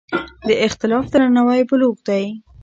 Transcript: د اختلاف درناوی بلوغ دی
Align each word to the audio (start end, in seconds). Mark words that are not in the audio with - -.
د 0.47 0.49
اختلاف 0.65 1.05
درناوی 1.13 1.61
بلوغ 1.69 1.97
دی 2.07 2.25